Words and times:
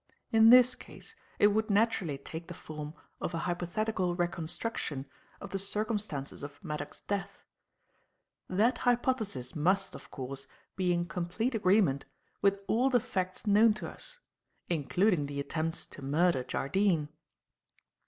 In 0.31 0.49
this 0.49 0.73
case 0.73 1.15
it 1.37 1.45
would 1.49 1.69
naturally 1.69 2.17
take 2.17 2.47
the 2.47 2.55
form 2.55 2.95
of 3.19 3.35
a 3.35 3.45
hypothetical 3.45 4.15
reconstruction 4.15 5.05
of 5.39 5.51
the 5.51 5.59
circumstances 5.59 6.41
of 6.41 6.57
Maddock's 6.63 7.01
death. 7.01 7.43
That 8.49 8.79
hypothesis 8.79 9.55
must, 9.55 9.93
of 9.93 10.09
course, 10.09 10.47
be 10.75 10.91
in 10.91 11.05
complete 11.05 11.53
agreement 11.53 12.05
with 12.41 12.61
all 12.65 12.89
the 12.89 12.99
facts 12.99 13.45
known 13.45 13.75
to 13.75 13.87
us, 13.91 14.17
including 14.69 15.27
the 15.27 15.39
attempts 15.39 15.85
to 15.85 16.01
murder 16.01 16.43
Jardine. 16.43 17.09